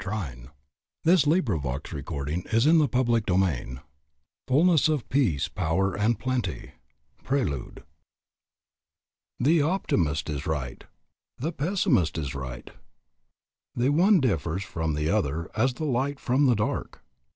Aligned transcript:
ENTERING 0.03 0.49
NOW 1.05 1.11
INTO 1.13 1.29
THE 1.29 1.43
REALIZATION 1.45 2.81
OF 2.81 2.91
THE 2.91 3.05
HIGHEST 3.05 3.29
RICHES 3.29 3.79
FULLNESS 4.47 4.89
OF 4.89 5.09
PEACE, 5.09 5.47
POWER, 5.49 5.93
AND 5.95 6.17
PLENTY. 6.17 6.71
PRELUDE. 7.23 7.83
The 9.39 9.61
optimist 9.61 10.27
is 10.27 10.47
right. 10.47 10.83
The 11.37 11.51
pessimist 11.51 12.17
is 12.17 12.33
right. 12.33 12.71
The 13.75 13.89
one 13.89 14.19
differs 14.19 14.63
from 14.63 14.95
the 14.95 15.11
other 15.11 15.51
as 15.55 15.75
the 15.75 15.85
light 15.85 16.19
from 16.19 16.47
the 16.47 16.55
dark. 16.55 17.03